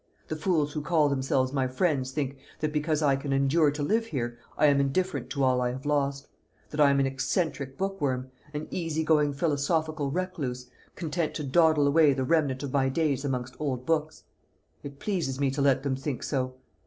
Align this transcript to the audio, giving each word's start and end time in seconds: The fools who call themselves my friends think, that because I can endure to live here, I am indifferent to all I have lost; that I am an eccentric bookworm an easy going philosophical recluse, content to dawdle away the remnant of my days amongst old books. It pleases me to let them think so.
The 0.29 0.35
fools 0.35 0.73
who 0.73 0.81
call 0.81 1.09
themselves 1.09 1.53
my 1.53 1.67
friends 1.67 2.11
think, 2.11 2.35
that 2.59 2.73
because 2.73 3.03
I 3.03 3.15
can 3.15 3.31
endure 3.31 3.69
to 3.69 3.83
live 3.83 4.07
here, 4.07 4.39
I 4.57 4.65
am 4.65 4.79
indifferent 4.79 5.29
to 5.29 5.43
all 5.43 5.61
I 5.61 5.69
have 5.69 5.85
lost; 5.85 6.27
that 6.71 6.79
I 6.81 6.89
am 6.89 6.99
an 6.99 7.05
eccentric 7.05 7.77
bookworm 7.77 8.31
an 8.51 8.67
easy 8.71 9.03
going 9.03 9.31
philosophical 9.31 10.09
recluse, 10.09 10.71
content 10.95 11.35
to 11.35 11.43
dawdle 11.43 11.85
away 11.87 12.13
the 12.13 12.23
remnant 12.23 12.63
of 12.63 12.73
my 12.73 12.89
days 12.89 13.23
amongst 13.23 13.53
old 13.59 13.85
books. 13.85 14.23
It 14.81 14.97
pleases 14.97 15.39
me 15.39 15.51
to 15.51 15.61
let 15.61 15.83
them 15.83 15.95
think 15.95 16.23
so. 16.23 16.55